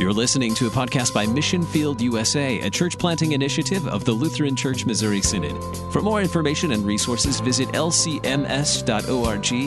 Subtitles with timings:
[0.00, 4.12] You're listening to a podcast by Mission Field USA, a church planting initiative of the
[4.12, 5.62] Lutheran Church Missouri Synod.
[5.92, 8.24] For more information and resources, visit lcms.org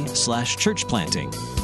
[0.09, 1.62] slash churchplanting.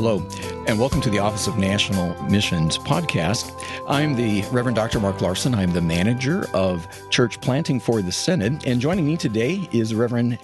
[0.00, 0.24] Hello,
[0.68, 3.52] and welcome to the Office of National Missions podcast.
[3.88, 5.00] I'm the Reverend Dr.
[5.00, 5.56] Mark Larson.
[5.56, 10.38] I'm the manager of church planting for the Synod, and joining me today is Reverend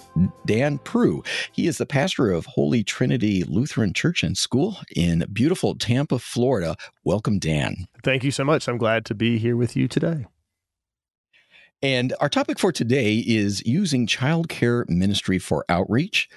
[0.45, 1.23] Dan Prue.
[1.53, 6.75] He is the pastor of Holy Trinity Lutheran Church and School in beautiful Tampa, Florida.
[7.05, 7.87] Welcome, Dan.
[8.03, 8.67] Thank you so much.
[8.67, 10.25] I'm glad to be here with you today.
[11.81, 16.27] And our topic for today is using childcare ministry for outreach,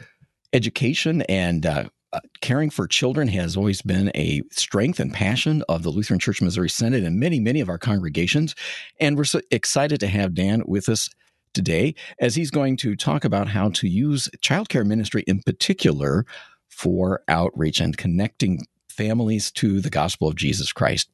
[0.53, 5.83] education, and uh, uh, caring for children has always been a strength and passion of
[5.83, 8.55] the Lutheran Church Missouri Synod and many, many of our congregations.
[8.98, 11.11] And we're so excited to have Dan with us
[11.53, 16.25] today as he's going to talk about how to use childcare ministry in particular
[16.69, 21.11] for outreach and connecting families to the gospel of Jesus Christ.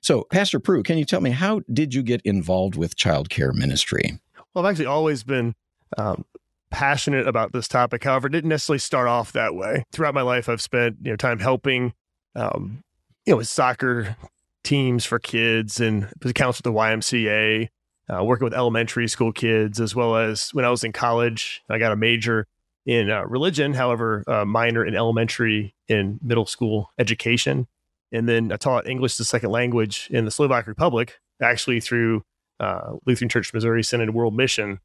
[0.00, 4.18] So, Pastor Prue, can you tell me how did you get involved with childcare ministry?
[4.54, 5.54] Well, I've actually always been
[5.96, 6.24] um,
[6.70, 8.04] passionate about this topic.
[8.04, 9.84] However, didn't necessarily start off that way.
[9.92, 11.92] Throughout my life, I've spent you know time helping,
[12.34, 12.82] um,
[13.26, 14.16] you know, with soccer
[14.64, 17.68] teams for kids and was a counselor at the YMCA,
[18.10, 21.78] uh, working with elementary school kids, as well as when I was in college, I
[21.78, 22.46] got a major
[22.86, 27.66] in uh, religion, however, a minor in elementary and middle school education.
[28.12, 32.22] And then I taught English as a second language in the Slovak Republic, actually through
[32.58, 34.80] uh, Lutheran Church Missouri Synod World Mission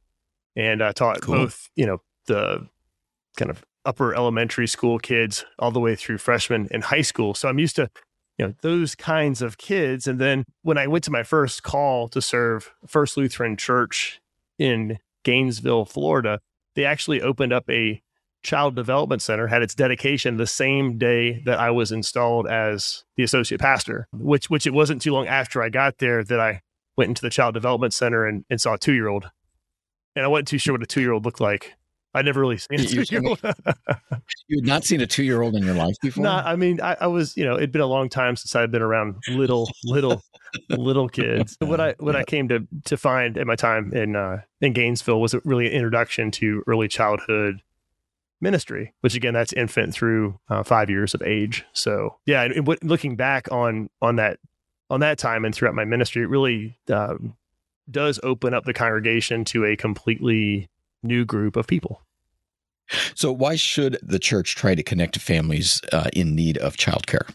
[0.55, 1.35] and I taught cool.
[1.35, 2.67] both, you know, the
[3.37, 7.33] kind of upper elementary school kids all the way through freshman and high school.
[7.33, 7.89] So I'm used to,
[8.37, 10.07] you know, those kinds of kids.
[10.07, 14.21] And then when I went to my first call to serve First Lutheran Church
[14.57, 16.39] in Gainesville, Florida,
[16.75, 18.01] they actually opened up a
[18.43, 23.23] child development center had its dedication the same day that I was installed as the
[23.23, 26.61] associate pastor, which which it wasn't too long after I got there that I
[26.97, 29.29] went into the child development center and, and saw a two year old
[30.15, 31.73] and I wasn't too sure what a two year old looked like.
[32.15, 33.39] I'd never really seen a two year old.
[34.47, 36.23] you had not seen a two year old in your life before?
[36.23, 38.71] No, I mean, I, I, was, you know, it'd been a long time since I'd
[38.71, 40.21] been around little, little,
[40.69, 41.57] little kids.
[41.63, 42.21] What I what yeah.
[42.21, 45.73] I came to to find at my time in uh, in Gainesville was really an
[45.73, 47.61] introduction to early childhood
[48.41, 51.65] ministry, which again, that's infant through uh, five years of age.
[51.73, 54.37] So yeah, and, and looking back on on that
[54.89, 57.35] on that time and throughout my ministry, it really um,
[57.89, 60.69] does open up the congregation to a completely
[61.01, 62.01] new group of people.
[63.15, 67.33] So, why should the church try to connect to families uh, in need of childcare?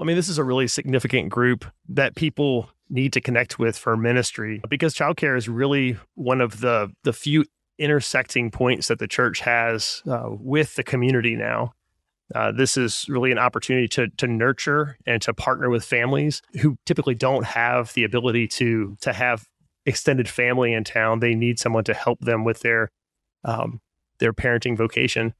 [0.00, 3.96] I mean, this is a really significant group that people need to connect with for
[3.96, 7.44] ministry because childcare is really one of the the few
[7.78, 11.72] intersecting points that the church has uh, with the community now.
[12.34, 16.76] Uh, this is really an opportunity to to nurture and to partner with families who
[16.86, 19.46] typically don't have the ability to to have
[19.86, 21.20] extended family in town.
[21.20, 22.90] They need someone to help them with their
[23.44, 23.80] um,
[24.20, 25.34] their parenting vocation.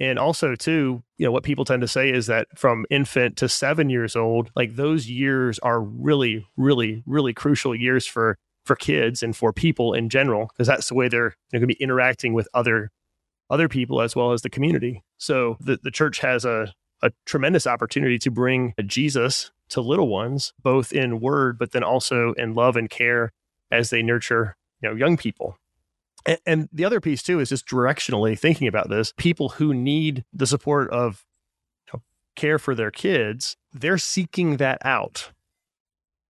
[0.00, 3.48] And also, too, you know, what people tend to say is that from infant to
[3.48, 9.22] seven years old, like those years are really, really, really crucial years for for kids
[9.22, 12.32] and for people in general, because that's the way they're, they're going to be interacting
[12.32, 12.90] with other
[13.50, 15.02] other people as well as the community.
[15.22, 20.52] So the, the church has a, a tremendous opportunity to bring Jesus to little ones,
[20.60, 23.30] both in word, but then also in love and care
[23.70, 25.56] as they nurture, you know, young people.
[26.26, 29.14] And, and the other piece too is just directionally thinking about this.
[29.16, 31.24] People who need the support of
[31.86, 32.02] you know,
[32.34, 35.30] care for their kids, they're seeking that out.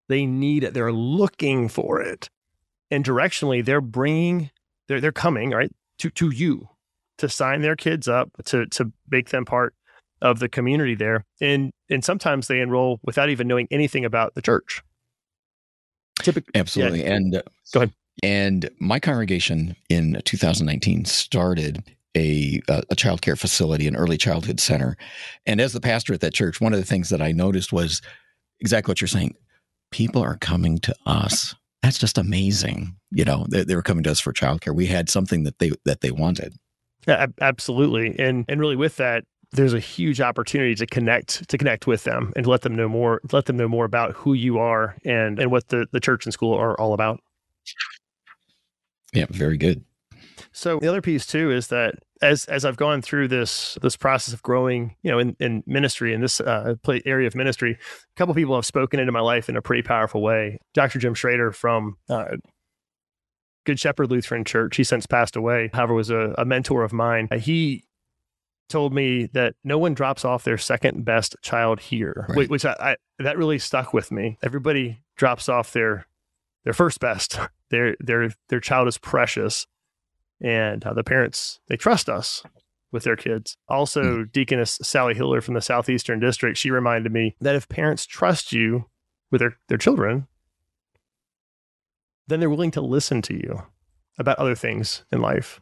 [0.09, 0.75] They need it.
[0.75, 2.29] They're looking for it,
[2.91, 4.51] and directionally, they're bringing,
[4.87, 6.69] they're they're coming right to to you
[7.23, 9.75] to sign their kids up to to make them part
[10.21, 11.25] of the community there.
[11.41, 14.83] And and sometimes they enroll without even knowing anything about the church.
[16.19, 17.03] Typically absolutely.
[17.03, 17.15] Yeah.
[17.15, 17.93] and uh, go ahead.
[18.25, 21.85] and my congregation in 2019 started
[22.17, 24.97] a a child care facility an early childhood center.
[25.47, 28.03] And as the pastor at that church one of the things that i noticed was
[28.61, 29.37] exactly what you're saying.
[29.93, 31.55] People are coming to us.
[31.85, 32.97] That's just amazing.
[33.13, 34.75] You know they, they were coming to us for childcare.
[34.75, 36.57] We had something that they that they wanted
[37.07, 38.17] yeah, absolutely.
[38.19, 42.33] And and really with that, there's a huge opportunity to connect to connect with them
[42.37, 45.51] and let them know more let them know more about who you are and and
[45.51, 47.21] what the the church and school are all about.
[49.13, 49.85] Yeah, very good.
[50.53, 54.33] So the other piece too is that as as I've gone through this this process
[54.33, 58.17] of growing, you know, in, in ministry in this uh, play, area of ministry, a
[58.17, 60.59] couple people have spoken into my life in a pretty powerful way.
[60.73, 60.99] Dr.
[60.99, 62.37] Jim Schrader from uh,
[63.65, 64.77] Good Shepherd Lutheran Church.
[64.77, 65.71] He since passed away.
[65.73, 67.29] However, was a, a mentor of mine.
[67.41, 67.85] He
[68.69, 72.49] told me that no one drops off their second best child here, Right.
[72.49, 74.39] which I, I that really stuck with me.
[74.43, 76.07] Everybody drops off their
[76.65, 77.39] their first best.
[77.71, 79.67] Their their their child is precious,
[80.43, 82.43] and uh, the parents they trust us
[82.93, 83.57] with their kids.
[83.67, 88.53] Also, Deaconess Sally Hiller from the Southeastern District, she reminded me that if parents trust
[88.53, 88.91] you
[89.31, 90.29] with their, their children,
[92.27, 93.63] then they're willing to listen to you
[94.19, 95.61] about other things in life.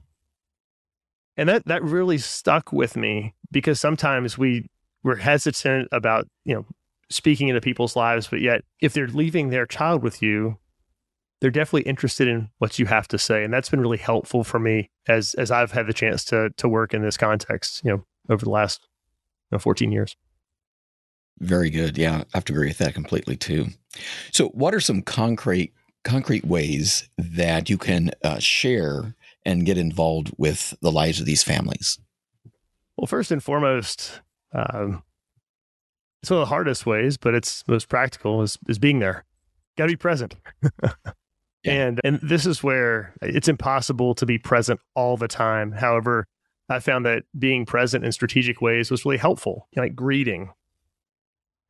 [1.36, 4.68] And that that really stuck with me because sometimes we
[5.02, 6.66] we're hesitant about, you know,
[7.08, 10.58] speaking into people's lives, but yet if they're leaving their child with you,
[11.40, 13.42] they're definitely interested in what you have to say.
[13.42, 16.68] And that's been really helpful for me as as I've had the chance to to
[16.68, 18.86] work in this context, you know, over the last
[19.50, 20.16] you know, 14 years.
[21.38, 21.96] Very good.
[21.96, 23.68] Yeah, I have to agree with that completely too.
[24.30, 25.72] So, what are some concrete
[26.04, 29.14] concrete ways that you can uh, share
[29.44, 31.98] and get involved with the lives of these families?
[32.96, 34.20] Well, first and foremost,
[34.52, 35.02] um,
[36.22, 39.24] it's one of the hardest ways, but it's most practical is is being there.
[39.76, 40.34] Got to be present.
[41.62, 41.72] Yeah.
[41.72, 45.72] And and this is where it's impossible to be present all the time.
[45.72, 46.26] However,
[46.70, 50.52] I found that being present in strategic ways was really helpful, like greeting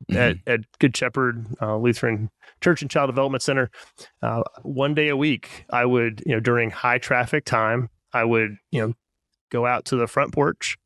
[0.09, 0.41] at, Mhm.
[0.47, 2.29] at Good Shepherd uh, Lutheran
[2.61, 3.69] Church and Child Development Center.
[4.21, 8.57] Uh, one day a week, I would, you know, during high traffic time, I would,
[8.71, 8.93] you know,
[9.51, 10.77] go out to the front porch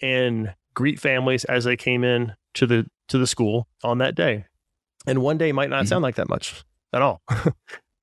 [0.00, 4.44] and greet families as they came in to the to the school on that day.
[5.06, 5.88] And one day might not Mhm.
[5.88, 7.22] sound like that much at all.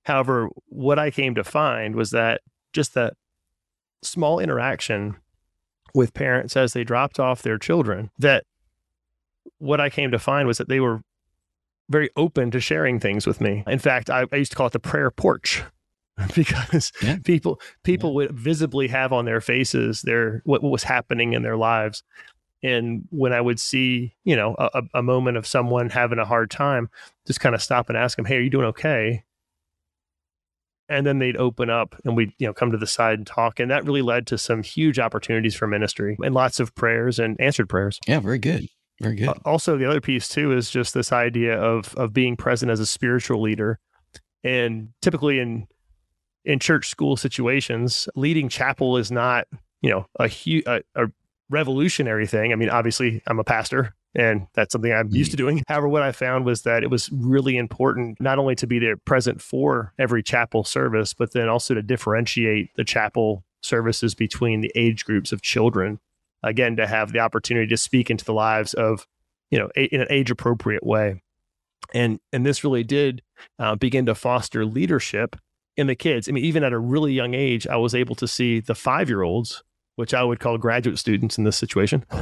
[0.06, 2.42] However, what I came to find was that
[2.74, 3.14] just that
[4.02, 5.18] small interaction
[5.94, 8.44] with parents as they dropped off their children, that
[9.60, 11.02] what I came to find was that they were
[11.90, 13.64] very open to sharing things with me.
[13.68, 15.64] In fact, I, I used to call it the prayer porch
[16.36, 17.18] because Yeah.
[17.24, 21.58] people people would visibly have on their faces their what, what was happening in their
[21.58, 22.04] lives.
[22.66, 26.26] And when I would see, you know, a, a- a moment of someone having a
[26.26, 26.90] hard time,
[27.28, 29.24] just kind of stop and ask them, "Hey, are you doing okay?"
[30.90, 33.60] And then they'd open up and we'd, you know, come to the side and talk.
[33.60, 37.40] And that really led to some huge opportunities for ministry and lots of prayers and
[37.40, 38.00] answered prayers.
[38.08, 38.68] Yeah, very good.
[39.04, 39.28] Very good.
[39.28, 42.80] Uh, also, the other piece too is just this idea of of being present as
[42.80, 43.80] a spiritual leader,
[44.44, 45.68] and typically in
[46.46, 49.48] in church school situations, leading chapel is not
[49.82, 51.08] you know a huge a, a
[51.50, 52.54] revolutionary thing.
[52.54, 53.94] I mean, obviously, I'm a pastor.
[54.16, 55.64] And that's something I'm used to doing.
[55.68, 58.96] However, what I found was that it was really important not only to be there
[58.96, 64.72] present for every chapel service, but then also to differentiate the chapel services between the
[64.76, 66.00] age groups of children
[66.44, 69.08] again to have the opportunity to speak into the lives of
[69.50, 71.22] you know a, in an age appropriate way.
[71.94, 73.22] And and this really did
[73.60, 75.36] uh, begin to foster leadership
[75.78, 76.28] in the kids.
[76.28, 79.10] I mean even at a really young age i was able to see the five
[79.10, 79.64] year olds
[79.96, 82.06] which i would call graduate students in this situation.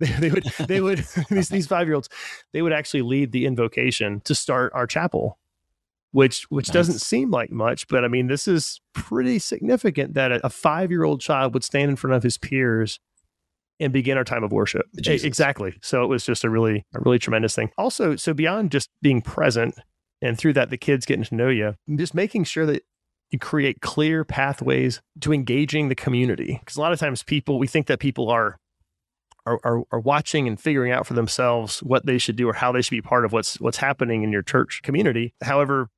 [0.00, 0.98] They, they would they would
[1.30, 2.08] these, these five year olds
[2.52, 5.38] they would actually lead the invocation to start our chapel
[6.10, 6.74] which which Nice.
[6.74, 10.90] doesn't seem like much but i mean this is pretty significant that a, a five
[10.90, 12.98] year old child would stand in front of his peers
[13.80, 14.86] and begin our time of worship.
[15.00, 15.26] Jesus.
[15.26, 15.74] Exactly.
[15.82, 17.70] So it was just a really, a really tremendous thing.
[17.76, 19.74] Also, so beyond just being present
[20.22, 22.84] and through that, the kids getting to know you, just making sure that
[23.30, 26.58] you create clear pathways to engaging the community.
[26.60, 28.58] Because a lot of times people, we think that people are,
[29.44, 32.72] are, are, are watching and figuring out for themselves what they should do or how
[32.72, 35.34] they should be part of what's, what's happening in your church community.
[35.42, 35.90] However,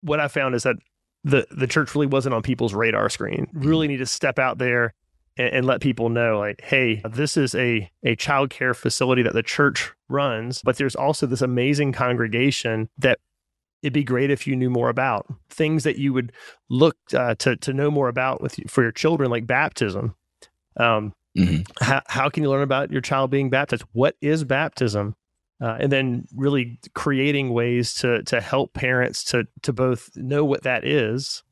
[0.00, 0.76] what I found is that
[1.24, 3.48] the, the church really wasn't on people's radar screen.
[3.52, 4.94] Really need to step out there
[5.36, 9.34] and, and let people know like hey this is a a child care facility that
[9.34, 13.18] the church runs but there's also this amazing congregation that
[13.82, 15.26] it'd be great if you knew more about.
[15.50, 16.32] Things that you would
[16.68, 20.14] look uh, to to know more about with for your children like baptism.
[20.76, 21.66] Um Mhm.
[21.82, 23.84] how, how can you learn about your child being baptized?
[23.92, 25.14] What is baptism?
[25.62, 30.62] Uh, and then really creating ways to to help parents to to both know what
[30.62, 31.42] that is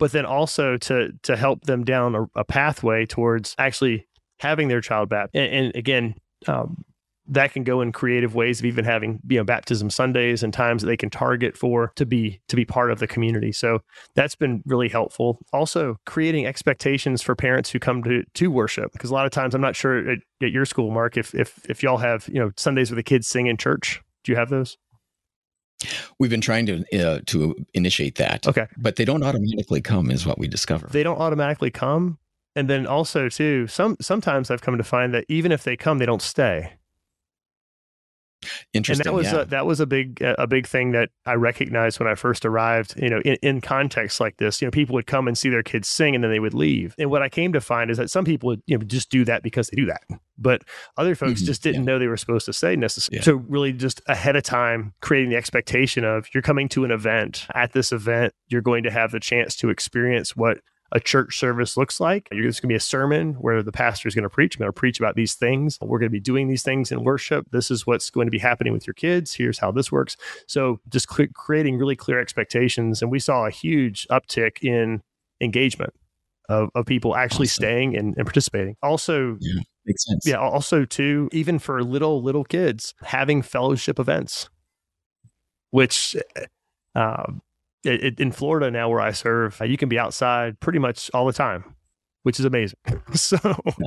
[0.00, 4.08] but then also to to help them down a, a pathway towards actually
[4.40, 5.36] having their child baptized.
[5.36, 6.14] And, and again,
[6.48, 6.82] um,
[7.28, 10.82] that can go in creative ways of even having you know baptism Sundays and times
[10.82, 13.52] that they can target for to be to be part of the community.
[13.52, 13.80] So
[14.16, 15.38] that's been really helpful.
[15.52, 19.54] Also, creating expectations for parents who come to to worship because a lot of times
[19.54, 22.50] I'm not sure at, at your school, Mark, if if if y'all have you know
[22.56, 24.02] Sundays where the kids sing in church.
[24.24, 24.76] Do you have those?
[26.18, 28.66] We've been trying to uh, to initiate that, Okay.
[28.76, 30.86] but they don't automatically come, is what we discover.
[30.88, 32.18] they don't automatically come
[32.56, 35.98] and then also too some sometimes i've come to find that even if they come
[35.98, 36.72] they don't stay
[38.72, 39.06] Interesting.
[39.06, 39.40] And that was yeah.
[39.40, 42.94] a, that was a big a big thing that I recognized when I first arrived.
[42.96, 45.62] You know, in, in context like this, you know, people would come and see their
[45.62, 46.94] kids sing, and then they would leave.
[46.98, 49.24] And what I came to find is that some people would you know just do
[49.26, 50.02] that because they do that,
[50.38, 50.62] but
[50.96, 51.46] other folks Mhm.
[51.46, 53.18] just didn't know they were supposed to say necessarily.
[53.18, 53.24] Yeah.
[53.24, 57.46] So really, just ahead of time, creating the expectation of you're coming to an event.
[57.54, 60.58] At this event, you're going to have the chance to experience what
[60.92, 62.28] a church service looks like.
[62.30, 64.56] There's going to be a sermon where the pastor is going to preach.
[64.56, 65.78] I'm going to preach about these things.
[65.80, 67.46] We're going to be doing these things in worship.
[67.52, 69.32] This is what's going to be happening with your kids.
[69.34, 70.16] Here's how this works.
[70.48, 73.02] So just cl- creating really clear expectations.
[73.02, 75.02] And we saw a huge uptick in
[75.40, 75.92] engagement
[76.48, 77.62] of, of people actually Awesome.
[77.62, 78.76] staying and, and participating.
[78.82, 79.38] Also,
[79.86, 80.26] Makes sense.
[80.26, 84.50] yeah, also too, even for little little kids, having fellowship events,
[85.70, 86.50] which it-
[87.84, 91.32] in Florida now where I serve, uh, you can be outside pretty much all the
[91.32, 91.64] time,
[92.22, 92.78] which is amazing.
[93.14, 93.38] so,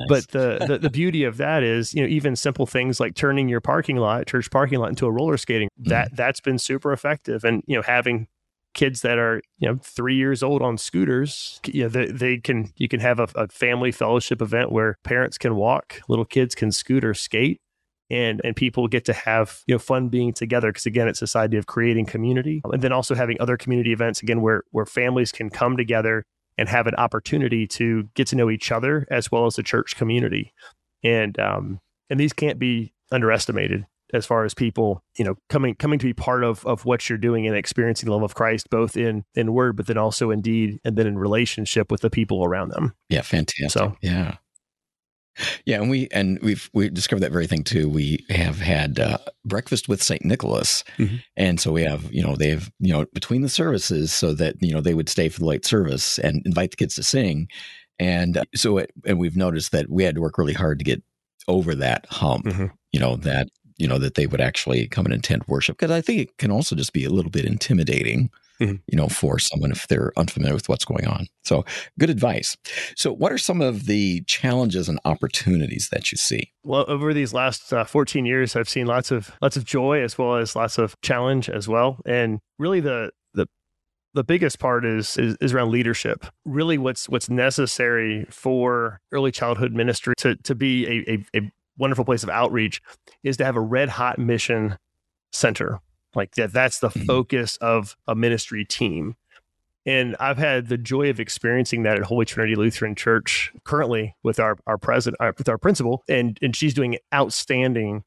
[0.08, 3.48] but the, the the beauty of that is, you know, even simple things like turning
[3.48, 7.44] your parking lot, church parking lot, into a roller skating that that's been super effective,
[7.44, 8.26] and you know, having
[8.74, 12.72] kids that are you know three years old on scooters you know they, they can
[12.76, 16.70] you can have a, a family fellowship event where parents can walk little kids can
[16.72, 17.60] scooter skate
[18.10, 21.34] and and people get to have you know fun being together because again it's this
[21.36, 25.32] idea of creating community and then also having other community events again where where families
[25.32, 26.24] can come together
[26.58, 29.96] and have an opportunity to get to know each other as well as the church
[29.96, 30.52] community
[31.02, 31.80] and um
[32.10, 36.12] and these can't be underestimated as far as people you know coming coming to be
[36.12, 39.52] part of of what you're doing and experiencing the love of Christ both in in
[39.52, 42.94] word but then also in deed and then in relationship with the people around them
[43.08, 43.70] Yeah, fantastic.
[43.70, 44.36] So- yeah.
[45.66, 47.88] Yeah, and we and we've we discovered that very thing too.
[47.88, 51.22] We have had uh, breakfast with Saint Nicholas, Mhm.
[51.36, 54.56] and so we have you know they have you know between the services so that
[54.60, 57.48] you know they would stay for the late service and invite the kids to sing,
[57.98, 60.84] and uh, so it, and we've noticed that we had to work really hard to
[60.84, 61.02] get
[61.48, 62.44] over that hump.
[62.46, 62.70] Mhm.
[62.92, 66.00] You know that you know that they would actually come and attend worship because I
[66.00, 68.30] think it can also just be a little bit intimidating.
[68.60, 68.80] Mhm.
[68.86, 71.26] You know, for someone if they're unfamiliar with what's going on.
[71.44, 71.64] So,
[71.98, 72.56] good advice.
[72.96, 76.52] So, what are some of the challenges and opportunities that you see?
[76.62, 80.16] well over these last uh, 14 years i've seen lots of lots of joy as
[80.16, 83.46] well as lots of challenge as well and really the the
[84.14, 89.72] the biggest part is, is is around leadership really what's what's necessary for early childhood
[89.72, 92.80] ministry to to be a, a, a wonderful place of outreach
[93.22, 94.78] is to have a red hot mission
[95.32, 95.80] center
[96.14, 97.06] like that that's the Mhm.
[97.06, 99.16] focus of a ministry team
[99.86, 104.40] and I've had the joy of experiencing that at Holy Trinity Lutheran Church currently with
[104.40, 108.02] our our president, uh, with our principal, and and she's doing an outstanding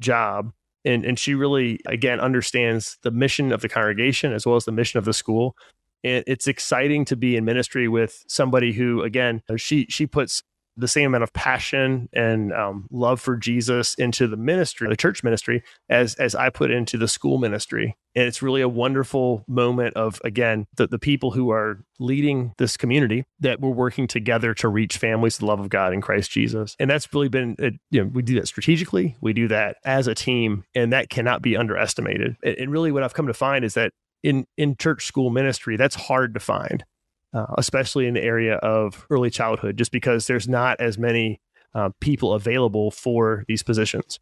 [0.00, 0.52] job.
[0.84, 4.72] And and she really again understands the mission of the congregation as well as the
[4.72, 5.56] mission of the school.
[6.04, 10.42] And it's exciting to be in ministry with somebody who again she she puts
[10.76, 15.22] the same amount of passion and um, love for Jesus into the ministry, the church
[15.22, 17.96] ministry, as as I put into the school ministry.
[18.14, 22.76] And it's really a wonderful moment of again the, the people who are leading this
[22.76, 26.76] community that we're working together to reach families the love of God in Christ Jesus.
[26.78, 30.06] And that's really been it, you know we do that strategically, we do that as
[30.06, 32.36] a team, and that cannot be underestimated.
[32.42, 35.94] And really, what I've come to find is that in in church school ministry, that's
[35.94, 36.84] hard to find
[37.32, 41.40] uh, especially in the area of early childhood, just because there's not as many
[41.74, 44.20] uh, people available for these positions.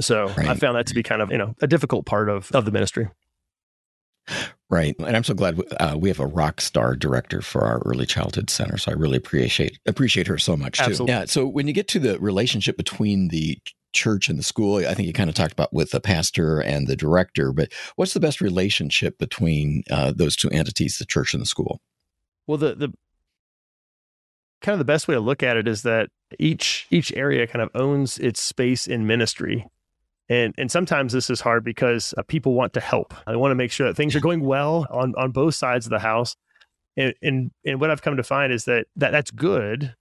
[0.00, 2.64] So I found that to be kind of you know a difficult part of of
[2.64, 3.08] the ministry.
[4.70, 4.94] Right.
[4.98, 8.48] And I'm so glad uh, we have a rock star director for our early childhood
[8.48, 8.78] center.
[8.78, 10.84] So I really appreciate appreciate her so much too.
[10.84, 11.14] Absolutely.
[11.14, 11.24] Yeah.
[11.26, 13.58] So when you get to the relationship between the
[13.92, 16.86] church and the school, I think you kind of talked about with the pastor and
[16.86, 21.42] the director, but what's the best relationship between uh, those two entities, the church and
[21.42, 21.80] the school?
[22.46, 22.92] Well, the the
[24.60, 26.08] kind of the best way to look at it is that
[26.38, 29.66] each each area kind of owns its space in ministry.
[30.28, 33.14] And and sometimes this is hard because uh, people want to help.
[33.26, 35.90] They want to make sure that things are going well on on both sides of
[35.90, 36.34] the house.
[36.96, 39.94] And and and what I've come to find is that, that that's good.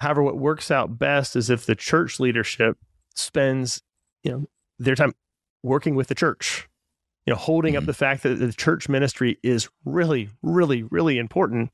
[0.00, 2.78] However, what works out best is if the church leadership
[3.14, 3.82] spends,
[4.22, 4.46] you know,
[4.78, 5.12] their time
[5.62, 6.68] working with the church
[7.26, 7.86] you know holding up Mhm.
[7.86, 11.70] the fact that the church ministry is really really really important.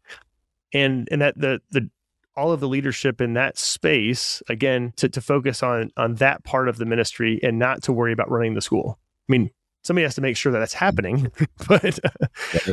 [0.72, 1.90] And and that the the
[2.36, 6.68] all of the leadership in that space again to, to focus on on that part
[6.68, 8.98] of the ministry and not to worry about running the school.
[9.28, 9.50] I mean
[9.82, 11.32] somebody has to make sure that that's happening
[11.68, 11.98] but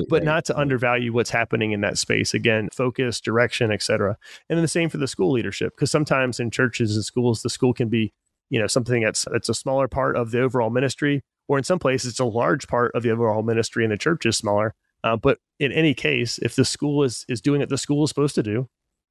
[0.09, 2.33] but not to undervalue what's happening in that space.
[2.33, 4.17] Again focus direction etc
[4.49, 7.49] and then the same for the school leadership because sometimes in churches and schools the
[7.49, 8.13] school can be
[8.49, 11.79] you know something that's that's a smaller part of the overall ministry or in some
[11.79, 14.73] places it's a large part of the overall ministry and the church is smaller
[15.03, 18.09] uh, but in any case if the school is is doing what the school is
[18.09, 18.67] supposed to do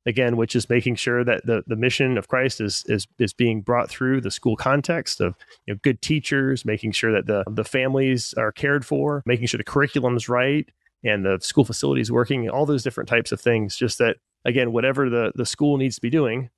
[0.06, 3.60] again, which is making sure that the, the mission of Christ is, is is being
[3.60, 5.34] brought through the school context of
[5.66, 9.58] you know, good teachers, making sure that the the families are cared for, making sure
[9.58, 10.66] the curriculum is right,
[11.04, 13.76] and the school facilities working, all those different types of things.
[13.76, 16.50] Just that again, whatever the the school needs to be doing,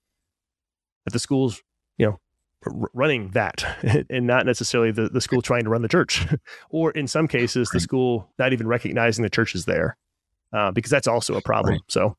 [1.07, 1.63] that the schools
[1.97, 2.21] you know
[2.67, 3.65] running that
[4.11, 6.27] and not necessarily the, the school trying to run the church
[6.71, 9.97] or in some cases the school not even recognizing the church is there
[10.53, 11.81] uh, because that's also a problem Right.
[11.89, 12.17] so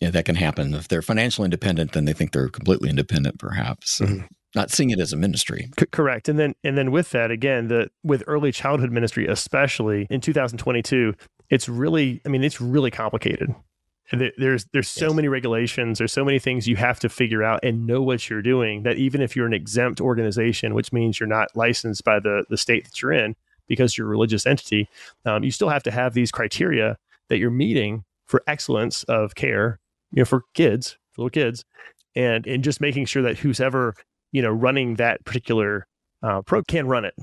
[0.00, 0.74] Yeah, that can happen.
[0.74, 4.00] If they're financially independent, then they think they're completely independent, perhaps.
[4.00, 4.26] Mhm.
[4.54, 5.70] Not seeing it as a ministry.
[5.78, 10.06] C- correct and then and then with that again the with early childhood ministry especially
[10.10, 11.14] in 2022
[11.48, 13.54] it's really i mean it's really complicated
[14.12, 15.14] there's there's so Yes.
[15.14, 18.42] many regulations there's so many things you have to figure out and know what you're
[18.42, 22.44] doing that even if you're an exempt organization which means you're not licensed by the
[22.50, 23.34] the state that you're in
[23.68, 24.88] because you're a religious entity
[25.24, 29.78] um, you still have to have these criteria that you're meeting for excellence of care
[30.10, 31.64] you know for kids for little kids
[32.14, 33.94] and and just making sure that who's ever
[34.32, 35.86] you know running that particular
[36.22, 37.14] uh, pro can run it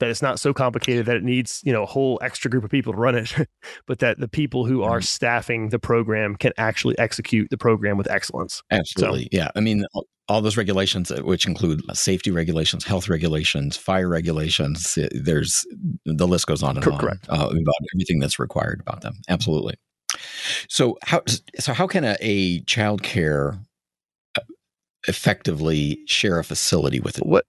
[0.00, 2.70] that it's not so complicated that it needs you know a whole extra group of
[2.70, 3.32] people to run it
[3.86, 5.04] but that the people who are Right.
[5.04, 9.28] staffing the program can actually execute the program with excellence Absolutely.
[9.32, 9.50] yeah.
[9.54, 10.06] I mean, all-
[10.42, 15.66] those regulations, uh, which include safety regulations, health regulations, fire regulations, uh, there's
[16.04, 17.26] the list goes on and Cor- on correct.
[17.28, 19.14] uh, about everything that's required about them.
[19.28, 19.74] Absolutely.
[20.68, 21.22] So how
[21.58, 23.58] so how can a, a child care
[24.36, 24.42] uh,
[25.08, 27.26] effectively share a facility with it?
[27.26, 27.44] what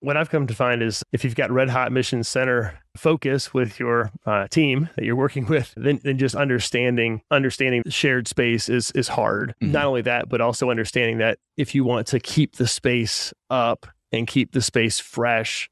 [0.00, 3.78] what I've come to find is if you've got Red Hot Mission Center focus with
[3.78, 8.90] your uh, team that you're working with, then, then just understanding understanding shared space is
[8.92, 9.54] is hard.
[9.62, 9.72] Mhm.
[9.72, 13.86] Not only that, but also understanding that if you want to keep the space up
[14.12, 15.68] and keep the space fresh,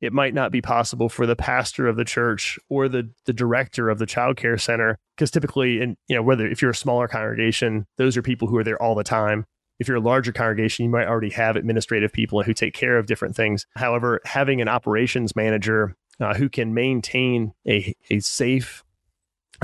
[0.00, 3.88] it might not be possible for the pastor of the church or the the director
[3.88, 7.08] of the child care center because typically in you know whether if you're a smaller
[7.08, 9.46] congregation those are people who are there all the time
[9.78, 13.06] if you're a larger congregation you might already have administrative people who take care of
[13.06, 13.66] different things.
[13.76, 18.84] However having an operations manager uh, who can maintain a, a safe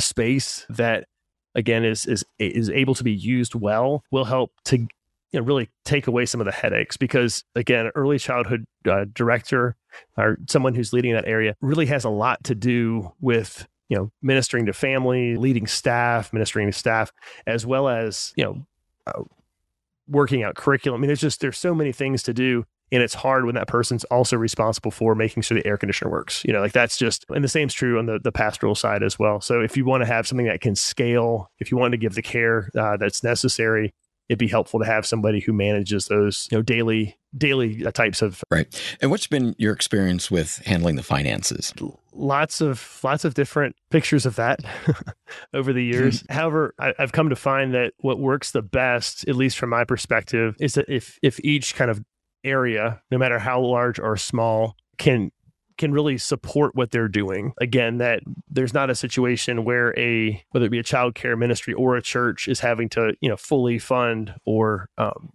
[0.00, 1.07] space that
[1.54, 5.69] again is is is able to be used well will help to you know, really
[5.85, 9.76] take away some of the headaches because again early childhood uh, director
[10.16, 14.11] or someone who's leading that area really has a lot to do with you know
[14.22, 17.12] ministering to family leading staff ministering to staff
[17.46, 18.66] as well as you know
[19.07, 19.22] uh,
[20.12, 20.98] working out curriculum.
[20.98, 23.68] I mean there's just there's so many things to do and it's hard when that
[23.68, 27.25] person's also responsible for making sure the air conditioner works you know like that's just
[27.31, 29.40] and the same's true on the, the pastoral side as well.
[29.40, 32.14] So if you want to have something that can scale if you want to give
[32.14, 33.94] the care uh, that's necessary
[34.33, 38.23] it'd be helpful to have somebody who manages those you know daily daily uh, types
[38.23, 38.97] of Right.
[39.01, 41.73] And what's been your experience with handling the finances?
[42.14, 44.61] lots of lots of different pictures of that
[45.55, 46.25] over the years.
[46.29, 49.85] However, I, I've come to find that what works the best, at least from my
[49.85, 52.03] perspective, is that if if each kind of
[52.45, 55.31] area, no matter how large or small, can
[55.83, 57.55] can really support what they're doing.
[57.61, 61.75] Again, that there's not a situation where a whether it be a child care ministry
[61.75, 65.33] or a church is having to you know fully fund or um,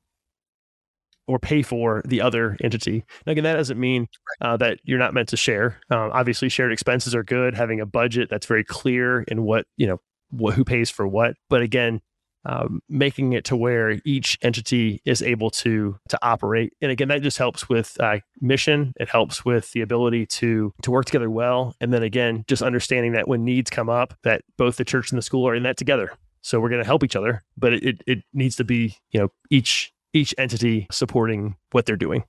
[1.28, 3.04] or pay for the other entity.
[3.26, 4.08] Now, again, that doesn't mean
[4.40, 5.82] uh, that you're not meant to share.
[5.90, 7.54] Um, obviously, shared expenses are good.
[7.54, 11.36] Having a budget that's very clear in what you know, what who pays for what.
[11.50, 12.00] But again,
[12.48, 17.22] um, making it to where each entity is able to to operate, and again, that
[17.22, 18.94] just helps with uh, mission.
[19.00, 23.14] It helps with the ability to to work together well, and then again, just understanding
[23.14, 25.78] that when needs come up, that both the church and the school are in that
[25.78, 26.12] together.
[26.42, 29.20] So we're going to help each other, but it, it it needs to be you
[29.20, 32.24] know each each entity supporting what they're doing.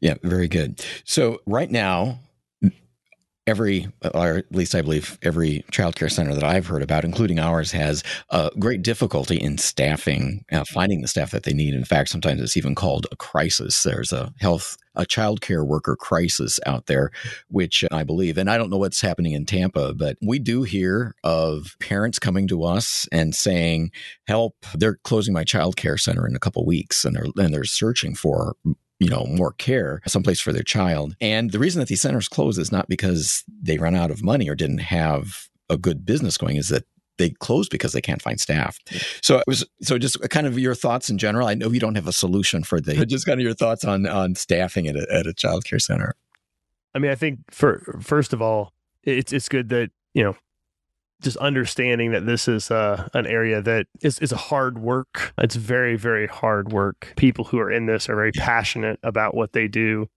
[0.00, 0.84] Yeah, very good.
[1.04, 2.18] So right now,
[3.46, 7.72] every, or at least I believe every childcare center that I've heard about, including ours,
[7.72, 11.74] has uh, great difficulty in staffing, uh, finding the staff that they need.
[11.74, 13.82] In fact, sometimes it's even called a crisis.
[13.82, 17.10] There's a health, a childcare worker crisis out there,
[17.48, 21.14] which I believe, and I don't know what's happening in Tampa, but we do hear
[21.24, 23.90] of parents coming to us and saying,
[24.26, 24.54] "Help!
[24.74, 28.54] They're closing my childcare center in a couple weeks, and they're and they're searching for
[29.00, 31.16] you know, more care, someplace for their child.
[31.20, 34.48] And the reason that these centers close is not because they run out of money
[34.48, 36.84] or didn't have a good business going, is that
[37.16, 38.78] they close because they can't find staff.
[39.22, 41.48] So it was so just kind of your thoughts in general.
[41.48, 44.06] I know you don't have a solution for the just kind of your thoughts on
[44.06, 46.14] on staffing at a, at a child care center.
[46.94, 50.36] I mean, I think for first of all, it's it's good that you know
[51.20, 55.32] just understanding that this is uh, an area that is, is a hard work.
[55.38, 57.12] It's very, very hard work.
[57.16, 60.08] People who are in this are very passionate about what they do.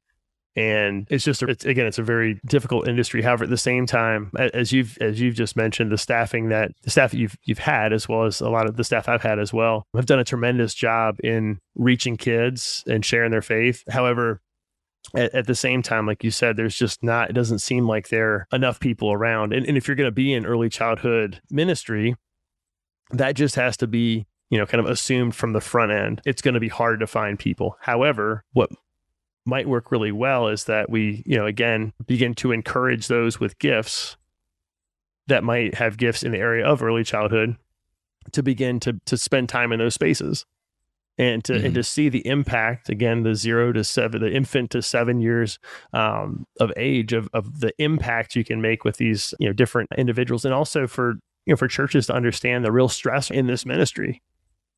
[0.56, 4.32] and it's just it's, again it's a very difficult industry however at the same time
[4.38, 8.08] as you've as you've just mentioned the staffing that the staff you've you've had as
[8.08, 10.74] well as a lot of the staff I've had as well have done a tremendous
[10.76, 14.42] job in reaching kids and sharing their faith however
[15.16, 18.10] at, at, the same time, like you said, there's just not, it doesn't seem like
[18.10, 19.54] there are enough people around.
[19.54, 22.16] And, and if you're going to be in early childhood ministry,
[23.12, 26.22] that just has to be, you know, kind of assumed from the front end.
[26.26, 27.78] It's going to be hard to find people.
[27.82, 28.70] However, what
[29.46, 33.60] might work really well is that we, you know, again, begin to encourage those with
[33.60, 34.18] gifts
[35.28, 37.58] that might have gifts in the area of early childhood
[38.32, 40.46] to begin to to spend time in those spaces
[41.18, 41.66] and to mm-hmm.
[41.68, 45.60] and to see the impact again the zero to seven the infant to seven years
[45.94, 49.90] um, of age of, of the impact you can make with these you know different
[49.98, 51.12] individuals and also for
[51.46, 54.22] you know for churches to understand the real stress in this ministry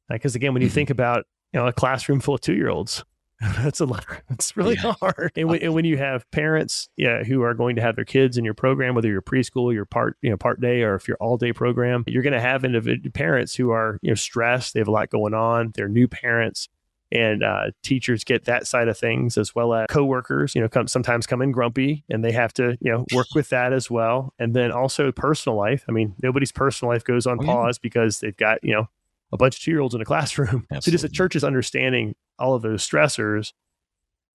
[0.09, 0.75] because again when you mm-hmm.
[0.75, 3.03] think about you know a classroom full of two year olds
[3.57, 4.05] that's a lot.
[4.29, 4.93] It's really yeah.
[4.99, 5.31] hard.
[5.35, 8.37] And when, and when, you have parents, yeah, who are going to have their kids
[8.37, 11.17] in your program, whether you're preschool, your part, you know, part day, or if you're
[11.17, 14.73] all day program, you're going to have individual parents who are, you know, stressed.
[14.73, 15.71] They have a lot going on.
[15.75, 16.69] They're new parents,
[17.11, 20.55] and uh, teachers get that side of things as well as coworkers.
[20.55, 23.49] You know, come sometimes come in grumpy, and they have to, you know, work with
[23.49, 24.33] that as well.
[24.39, 25.85] And then also personal life.
[25.87, 27.83] I mean, nobody's personal life goes on oh, pause yeah.
[27.83, 28.89] because they've got, you know,
[29.31, 30.65] a bunch of two year olds in a classroom.
[30.71, 30.81] Absolutely.
[30.81, 33.53] So just the church is understanding all of those stressors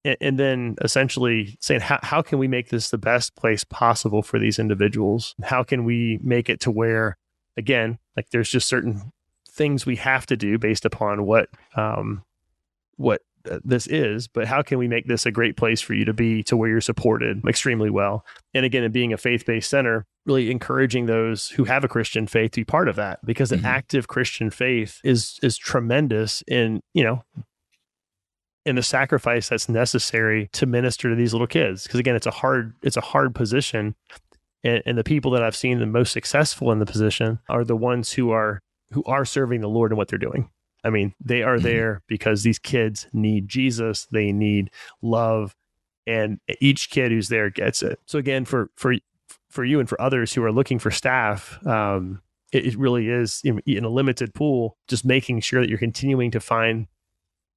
[0.04, 4.22] and, and, then essentially saying how, how can we make this the best place possible
[4.22, 5.34] for these individuals?
[5.42, 7.18] How can we make it to where,
[7.56, 9.12] again, like there's just certain
[9.50, 12.24] things we have to do based upon what um,
[12.96, 13.22] what
[13.64, 16.42] this is, but how can we make this a great place for you to be
[16.44, 18.24] to where you're supported extremely well?
[18.54, 22.26] And again, in being a faith based center, really encouraging those who have a Christian
[22.26, 23.64] faith to be part of that because mm-hmm.
[23.64, 27.22] an active Christian faith is is tremendous in, you know,
[28.66, 31.84] in the sacrifice that's necessary to minister to these little kids.
[31.84, 33.94] Because again, it's a hard, it's a hard position.
[34.62, 37.76] And, and the people that I've seen the most successful in the position are the
[37.76, 38.60] ones who are
[38.92, 40.50] who are serving the Lord in what they're doing.
[40.84, 41.64] I mean, they are mm-hmm.
[41.64, 44.70] there because these kids need Jesus, they need
[45.02, 45.54] love,
[46.06, 48.00] and each kid who's there gets it.
[48.06, 48.94] So again, for for
[49.48, 53.40] for you and for others who are looking for staff, um, it, it, really is
[53.44, 54.76] in, in, a limited pool.
[54.88, 56.86] Just making sure that you're continuing to find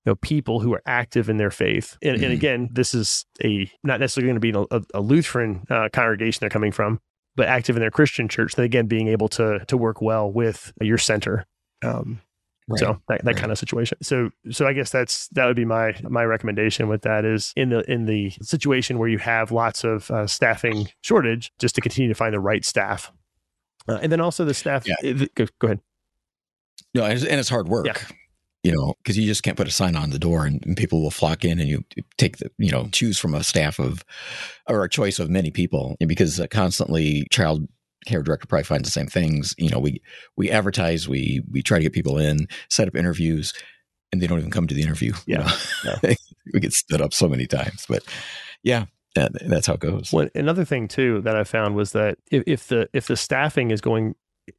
[0.06, 1.98] you know people who are active in their faith.
[2.02, 2.24] And, mm-hmm.
[2.26, 6.42] and again, this is a not necessarily going to be a, a Lutheran uh, congregation
[6.42, 7.00] they're coming from,
[7.36, 8.56] but active in their Christian church.
[8.56, 11.46] Then again, being able to to work well with your center.
[11.84, 12.22] Um,
[12.68, 12.80] Right.
[12.80, 13.36] So that, that right.
[13.36, 13.98] kind of situation.
[14.02, 17.70] So so I guess that's that would be my my recommendation with that is in
[17.70, 22.08] the in the situation where you have lots of uh, staffing shortage, just to continue
[22.08, 23.12] to find the right staff,
[23.88, 24.88] uh, and then also the staff.
[24.88, 24.96] Yeah.
[25.04, 25.80] Uh, go, go, ahead.
[26.94, 27.86] No, and it's hard work.
[27.86, 27.98] Yeah.
[28.64, 31.02] You know, because you just can't put a sign on the door and, and, people
[31.02, 31.84] will flock in and you
[32.18, 34.06] take the, you know, choose from a staff of,
[34.70, 35.98] or a choice of many people.
[36.00, 37.68] And because uh, constantly child
[38.06, 39.54] care director probably finds the same things.
[39.58, 40.02] You know, we
[40.36, 43.54] we advertise, we we try to get people in, set up interviews,
[44.12, 45.14] and they don't even come to the interview.
[45.26, 45.50] Yeah,
[46.54, 48.04] we get stood up so many times, but
[48.64, 48.86] yeah,
[49.16, 50.12] that, that's how it goes.
[50.12, 53.72] Well, another thing too that I found was that if, if the if the staffing
[53.72, 54.16] is going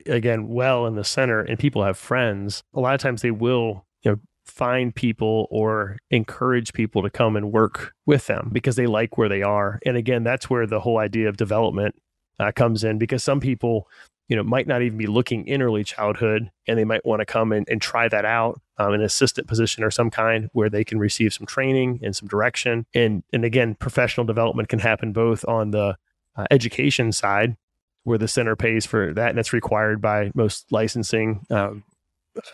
[0.06, 3.86] again well in the center and people have friends, a lot of times they will
[4.02, 8.86] you know find people or encourage people to come and work with them because they
[8.86, 9.80] like where they are.
[9.86, 11.94] And again, that's where the whole idea of development
[12.38, 13.88] uh, comes in because some people
[14.28, 17.26] you know might not even be looking in early childhood and they might want to
[17.26, 20.84] come and, and try that out um, an assistant position or some kind where they
[20.84, 25.44] can receive some training and some direction and and again professional development can happen both
[25.46, 25.96] on the
[26.36, 27.56] uh, education side
[28.04, 31.84] where the center pays for that and that's required by most licensing um,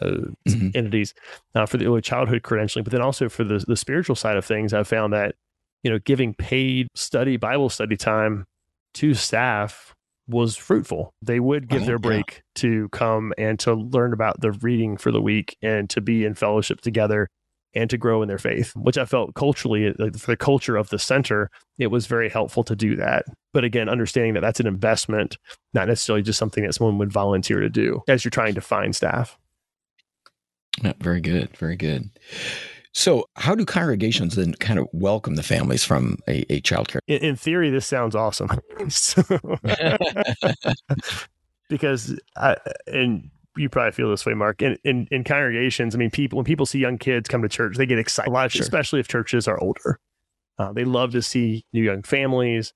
[0.00, 0.06] uh,
[0.46, 0.68] mm-hmm.
[0.74, 1.14] entities
[1.54, 4.44] uh, for the early childhood credentialing but then also for the, the spiritual side of
[4.44, 5.34] things i've found that
[5.82, 8.46] you know giving paid study bible study time
[8.94, 9.94] to staff
[10.28, 11.12] was fruitful.
[11.22, 12.40] They would give oh, their break yeah.
[12.56, 16.34] to come and to learn about the reading for the week and to be in
[16.34, 17.28] fellowship together
[17.74, 20.98] and to grow in their faith, which I felt culturally, for the culture of the
[20.98, 23.24] center, it was very helpful to do that.
[23.52, 25.36] But again, understanding that that's an investment,
[25.72, 28.94] not necessarily just something that someone would volunteer to do as you're trying to find
[28.94, 29.38] staff.
[30.82, 31.56] Yeah, very good.
[31.56, 32.10] Very good.
[32.92, 37.00] So, how do congregations then kind of welcome the families from a, a child care?
[37.06, 38.48] In, in theory, this sounds awesome.
[41.68, 42.56] because, I,
[42.88, 44.60] and you probably feel this way, Mark.
[44.60, 47.76] In, in, in congregations, I mean, people when people see young kids come to church,
[47.76, 48.30] they get excited.
[48.30, 48.62] A lot, sure.
[48.62, 50.00] especially if churches are older.
[50.58, 52.74] Uh, they love to see new young families,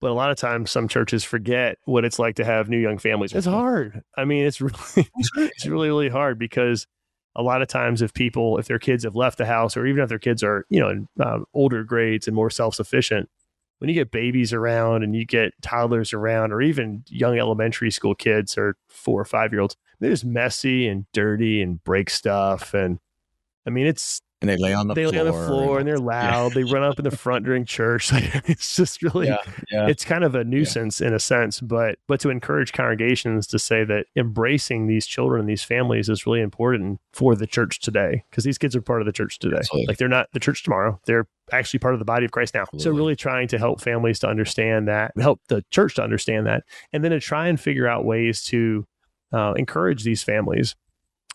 [0.00, 2.98] but a lot of times, some churches forget what it's like to have new young
[2.98, 3.32] families.
[3.32, 4.02] It's hard.
[4.16, 6.86] I mean, it's really, it's really, really hard because
[7.36, 10.02] a lot of times if people if their kids have left the house or even
[10.02, 13.28] if their kids are you know in um, older grades and more self-sufficient
[13.78, 18.14] when you get babies around and you get toddlers around or even young elementary school
[18.14, 22.74] kids or four or five year olds they're just messy and dirty and break stuff.
[22.74, 22.98] And
[23.66, 25.12] i mean it's and they lay on the they floor.
[25.12, 26.48] lay on the floor and they're loud.
[26.48, 26.62] Yeah.
[26.62, 28.10] they run up in the front during church.
[28.12, 29.38] it's just really, yeah,
[29.70, 29.86] yeah.
[29.88, 31.60] it's kind of a nuisance in a sense.
[31.60, 36.26] But but to encourage congregations to say that embracing these children, and these families, is
[36.26, 39.56] really important for the church today because these kids are part of the church today.
[39.58, 39.86] Absolutely.
[39.86, 41.00] Like they're not the church tomorrow.
[41.06, 42.62] They're actually part of the body of Christ now.
[42.62, 42.84] Absolutely.
[42.84, 46.64] So really trying to help families to understand that, help the church to understand that,
[46.92, 48.86] and then to try and figure out ways to
[49.32, 50.74] uh, encourage these families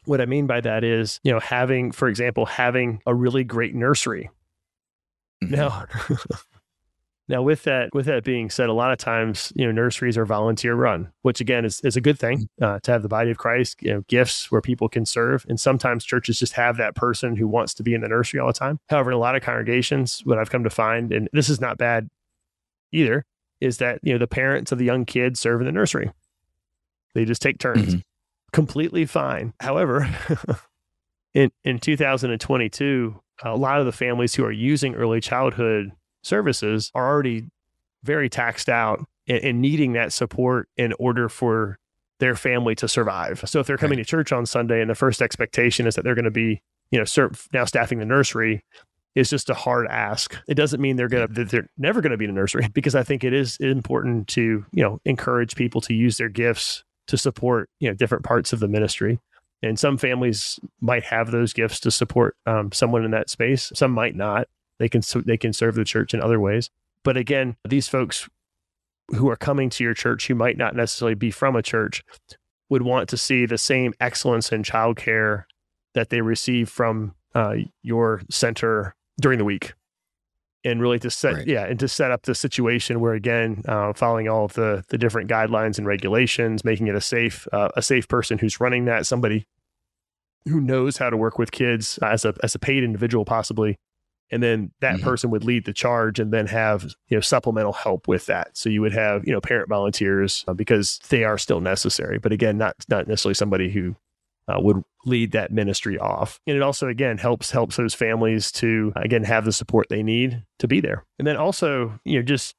[0.06, 3.76] what I mean by that is, you know, having, for example, having a really great
[3.76, 4.30] nursery.
[5.44, 5.56] Mm-hmm.
[5.56, 5.86] Now,
[7.28, 10.26] now with that, with that being said, a lot of times, you know, nurseries are
[10.26, 12.64] volunteer run, which again is, is a good thing mm-hmm.
[12.64, 15.46] uh, to have the body of Christ, you know, gifts where people can serve.
[15.48, 18.48] And sometimes churches just have that person who wants to be in the nursery all
[18.48, 18.80] the time.
[18.90, 21.78] However, in a lot of congregations, what I've come to find, and this is not
[21.78, 22.10] bad
[22.92, 23.26] either,
[23.60, 26.12] is that, you know, the parents of the young kids serve in the nursery.
[27.14, 27.96] They just take turns.
[27.96, 28.00] Mm-hmm
[28.54, 29.54] completely fine.
[29.60, 30.08] However,
[31.34, 35.92] in in 2022, a lot of the families who are using early childhood
[36.24, 37.48] services are already
[38.04, 41.78] very taxed out and, and needing that support in order for
[42.20, 43.44] their family to survive.
[43.48, 44.06] So if they're coming right.
[44.06, 46.62] to church on Sunday and the first expectation is that they're going to be,
[46.92, 48.64] you know, serve, now staffing the nursery,
[49.16, 50.38] is just a hard ask.
[50.48, 53.04] It doesn't mean they're gonna that they're never gonna be in a nursery because I
[53.04, 57.70] think it is important to you know encourage people to use their gifts to support
[57.82, 59.20] you know different parts of the ministry.
[59.62, 63.72] And some families might have those gifts to support um, someone in that space.
[63.76, 64.48] Some might not.
[64.80, 66.70] They can they can serve the church in other ways.
[67.04, 68.30] But again these folks
[69.10, 72.02] who are coming to your church who might not necessarily be from a church
[72.70, 75.44] would want to see the same excellence in childcare
[75.94, 79.74] that they receive from uh, your center during the week
[80.64, 81.48] and really to set right.
[81.48, 84.98] yeah and to set up the situation where again uh, following all of the the
[84.98, 89.06] different guidelines and regulations making it a safe uh, a safe person who's running that
[89.06, 89.46] somebody
[90.46, 93.78] who knows how to work with kids as a as a paid individual possibly
[94.34, 95.04] and then that mm-hmm.
[95.04, 98.70] person would lead the charge and then have you know supplemental help with that so
[98.70, 102.58] you would have you know parent volunteers uh, because they are still necessary but again
[102.58, 103.96] not not necessarily somebody who
[104.52, 106.40] uh, would lead that ministry off.
[106.46, 110.44] And it also, again, helps helps those families to again have the support they need
[110.60, 111.06] to be there.
[111.18, 112.56] And then also, you know, just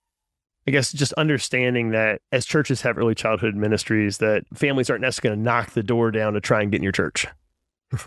[0.67, 5.37] I guess just understanding that as churches have early childhood ministries, that families aren't necessarily
[5.37, 7.27] going to knock the door down to try and get in your church.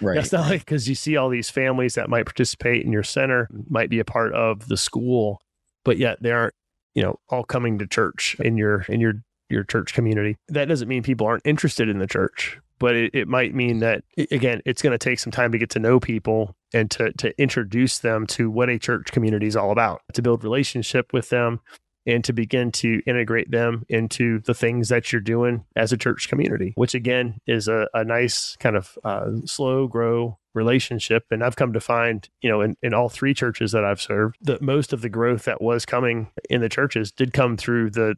[0.00, 0.14] right.
[0.14, 3.48] That's not like because you see all these families that might participate in your center,
[3.68, 5.40] might be a part of the school,
[5.84, 6.54] but yet they aren't,
[6.94, 9.14] you know, all coming to church in your in your
[9.50, 10.36] your church community.
[10.48, 14.04] That doesn't mean people aren't interested in the church but it, it might mean that
[14.30, 17.38] again it's going to take some time to get to know people and to to
[17.40, 21.60] introduce them to what a church community is all about to build relationship with them
[22.08, 26.28] and to begin to integrate them into the things that you're doing as a church
[26.28, 31.56] community which again is a, a nice kind of uh, slow grow relationship and i've
[31.56, 34.92] come to find you know in, in all three churches that i've served that most
[34.92, 38.14] of the growth that was coming in the churches did come through the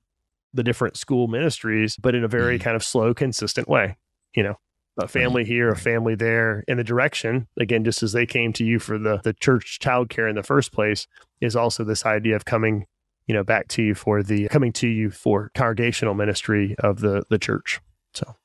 [0.54, 2.64] the different school ministries, but in a very mm-hmm.
[2.64, 3.96] kind of slow, consistent way
[4.38, 4.54] you know,
[4.98, 8.64] a family here, a family there, in the direction, again, just as they came to
[8.64, 11.08] you for the the church childcare in the first place,
[11.40, 12.86] is also this idea of coming,
[13.26, 17.24] you know, back to you for the coming to you for congregational ministry of the
[17.30, 17.80] the church.
[18.14, 18.36] So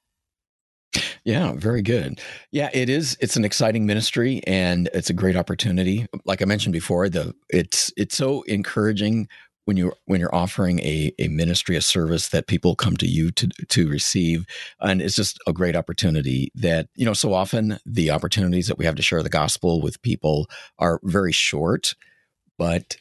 [1.23, 2.19] yeah, very good.
[2.49, 3.17] Yeah, it is.
[3.19, 6.07] It's an exciting ministry and it's a great opportunity.
[6.25, 9.27] Like I mentioned before, the it's it's so encouraging
[9.65, 13.31] when you when you're offering a, a ministry a service that people come to you
[13.31, 14.45] to to receive
[14.79, 18.85] and it's just a great opportunity that you know so often the opportunities that we
[18.85, 20.47] have to share the gospel with people
[20.79, 21.93] are very short
[22.57, 22.97] but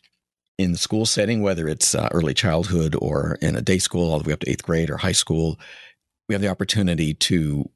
[0.59, 4.18] in the school setting whether it's uh, early childhood or in a day school all
[4.18, 5.59] the way up to eighth grade or high school
[6.29, 7.68] we have the opportunity to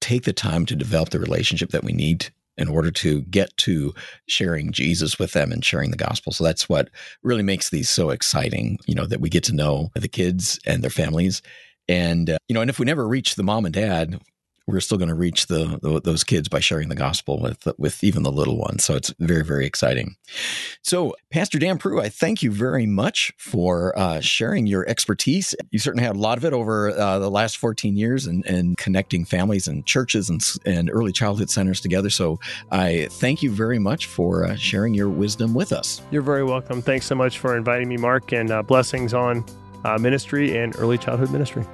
[0.00, 3.94] take the time to develop the relationship that we need in order to get to
[4.26, 6.32] sharing Jesus with them and sharing the gospel.
[6.32, 6.90] So that's what
[7.22, 10.82] really makes these so exciting, you know, that we get to know the kids and
[10.82, 11.42] their families.
[11.88, 14.20] And, uh, you know, and if we never reach the mom and dad,
[14.66, 18.02] we're still going to reach the, the, those kids by sharing the gospel with with
[18.02, 18.84] even the little ones.
[18.84, 20.16] So it's very very exciting.
[20.82, 25.54] So Pastor Dan Prue, I thank you very much for uh, sharing your expertise.
[25.70, 28.76] You certainly had a lot of it over uh, the last 14 years and, and
[28.76, 32.10] connecting families and churches and, and early childhood centers together.
[32.10, 36.00] So I thank you very much for uh, sharing your wisdom with us.
[36.10, 36.80] You're very welcome.
[36.82, 39.44] Thanks so much for inviting me, Mark, and uh, blessings on
[39.84, 41.64] uh, ministry and early childhood ministry.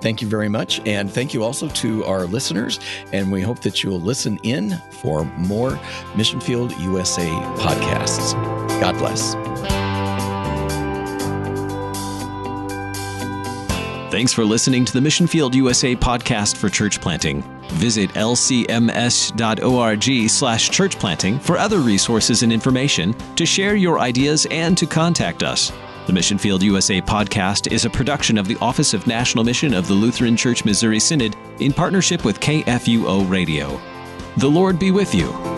[0.00, 0.80] Thank you very much.
[0.86, 2.78] And thank you also to our listeners.
[3.12, 5.78] And we hope that you'll listen in for more
[6.16, 8.32] Mission Field USA podcasts.
[8.80, 9.34] God bless.
[14.10, 17.42] Thanks for listening to the Mission Field USA podcast for church planting.
[17.72, 18.70] Visit lcms.org
[20.30, 25.42] slash church planting for other resources and information, to share your ideas, and to contact
[25.42, 25.70] us.
[26.08, 29.86] The Mission Field USA podcast is a production of the Office of National Mission of
[29.86, 33.78] the Lutheran Church Missouri Synod in partnership with KFUO Radio.
[34.38, 35.57] The Lord be with you.